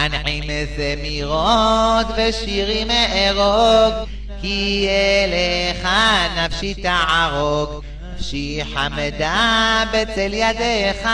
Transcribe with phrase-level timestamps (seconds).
[0.00, 0.44] הנעים
[0.76, 4.08] זמירות ושירים ארוג,
[4.40, 5.88] כי אליך
[6.36, 7.84] נפשי תערוג.
[8.14, 11.08] נפשי חמדה בצל ידיך,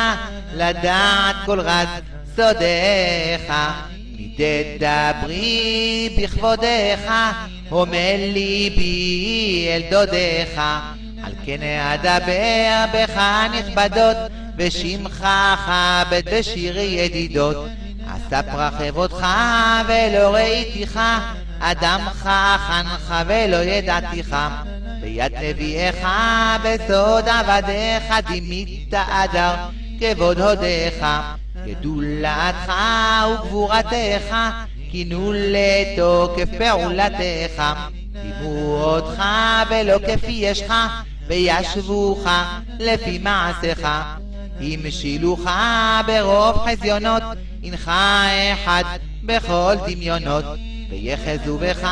[0.54, 1.88] לדעת כל רז
[2.36, 3.52] סודיך.
[4.36, 7.12] תדברי בכבודיך,
[7.68, 10.60] הומל ליבי אל דודיך.
[11.22, 13.20] על כן אדבר בך
[13.58, 14.16] נכבדות,
[14.58, 15.26] ושמך
[15.66, 17.56] כבד בשיר ידידות.
[18.26, 19.26] אספרה כבודך
[19.88, 21.00] ולא ראיתיך,
[21.60, 24.36] אדם חכנך ולא ידעתיך.
[25.00, 26.08] ביד נביאך
[26.64, 29.54] בסוד עבדיך, דימית אדר
[30.00, 31.06] כבוד הודיך.
[31.66, 32.72] גדולתך
[33.26, 34.36] וגבורתך,
[34.90, 37.62] כינו לתוקף פעולתך.
[38.12, 39.22] דימו אותך
[39.70, 40.72] ולא כפי ישך,
[41.26, 42.26] וישבוך
[42.78, 43.88] לפי מעשיך.
[44.60, 45.40] המשילוך
[46.06, 47.22] ברוב חזיונות,
[47.66, 47.90] הנך
[48.54, 48.84] אחד
[49.22, 50.44] בכל דמיונות.
[50.90, 51.88] ויחזו בך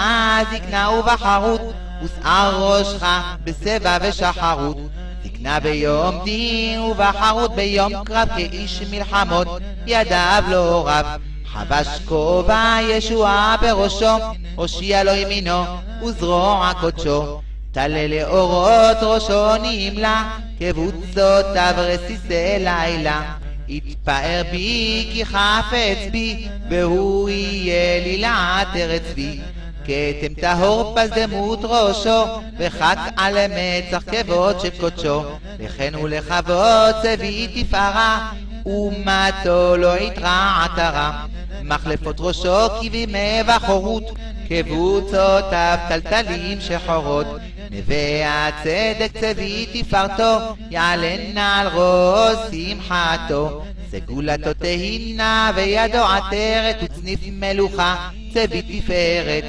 [0.53, 1.61] זקנה ובחרות,
[2.03, 3.07] ושער ראשך
[3.45, 4.77] בשיבה ושחרות.
[5.25, 9.49] זקנה ביום דין ובחרות ביום קרב כאיש מלחמות,
[9.87, 11.07] ידיו לא רב.
[11.47, 14.17] חבש כובע ישועה בראשו,
[14.55, 15.65] הושיע לו ימינו
[16.05, 17.41] וזרוע קודשו.
[17.73, 23.35] תלה לאורות ראשו נמלה, כבוצותיו רסיסי לילה.
[23.69, 29.41] יתפאר בי כי חפץ בי, והוא יהיה לי לעטרת צבי.
[29.85, 32.25] כתם טהור פזדמות ראשו,
[32.59, 35.23] וחק על מצח כבוד של קודשו.
[35.61, 38.33] לכן ולכבוד צבי תפארה,
[38.67, 41.27] אומתו לא יתרע עטרה.
[41.63, 44.05] מחלפות ראשו כבימי בחורות,
[44.49, 47.27] כבוצותיו טלטלים שחורות.
[47.71, 50.39] נווה הצדק צבי תפארתו,
[50.71, 53.65] יעלנה על ראש שמחתו.
[53.91, 59.45] סגולתו תהינה וידו עטרת וצניף מלוכה, צבי תפארת.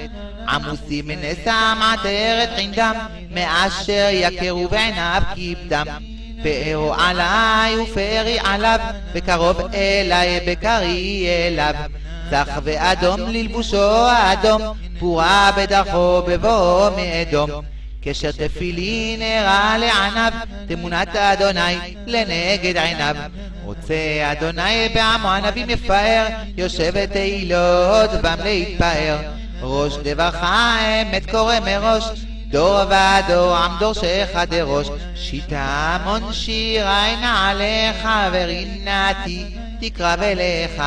[0.50, 2.96] עמוסים מנסם עטרת עינדם,
[3.32, 5.86] מאשר יכרו בעיניו כבדם.
[6.44, 8.80] פארו עלי ופארי עליו,
[9.14, 11.74] וקרוב אלי בקרי אליו.
[12.32, 14.62] צח ואדום ללבושו האדום,
[15.00, 17.75] פורה בדרכו בבואו מאדום.
[18.06, 20.32] קשר תפילין הראה לעניו,
[20.68, 21.76] תמונת אדוני
[22.08, 23.16] לנגד עיניו.
[23.64, 23.96] רוצה
[24.32, 26.28] אדוני בעמו ענבים יפאר,
[26.58, 29.18] יושבת תהילות בם להתפאר.
[29.62, 32.04] ראש דבכה אמת קורא מראש,
[32.48, 34.88] דור ודור עם דורשך דראש.
[35.16, 39.46] שיטה המון שירי נעליך ורינתי
[39.82, 40.82] תקרב אליך.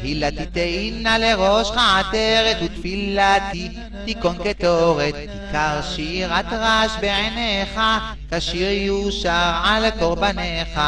[0.00, 3.68] תהילתי תהינה לראשך עטרת ותפילתי
[4.04, 5.14] תיכון קטורת.
[5.14, 7.80] תיכר שירת רעש בעיניך,
[8.30, 10.80] כשיר יושר על קורבניך.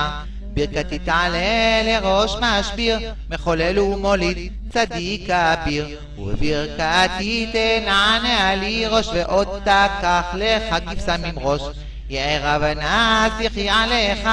[0.54, 2.98] ברכתי תעלה לראש משביר,
[3.30, 5.86] מחולל ומוליד, צדיק אביר.
[6.18, 11.62] ובברכתי תנענע לי ראש, ועוד תקח לך כבשם עם ראש.
[12.10, 14.28] יער הבנה שיחי עליך,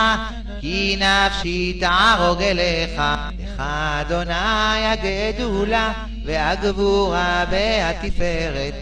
[0.61, 3.01] כי נפשי תערוג אליך.
[3.39, 3.63] לך
[4.01, 5.93] אדוני הגדולה,
[6.27, 8.73] והגבורה והתפארת,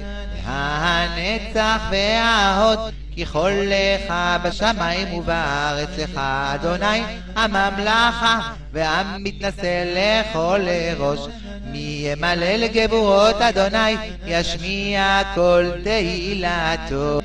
[0.46, 2.80] והנצח וההוד.
[3.16, 4.14] כי כל לך
[4.44, 6.18] בשמיים ובארץ לך
[6.54, 7.02] אדוני
[7.36, 10.62] הממלכה והמתנשא לכל
[10.98, 11.20] ראש
[11.72, 13.96] מי ימלא לגבורות אדוני
[14.26, 17.20] ישמיע כל תהילתו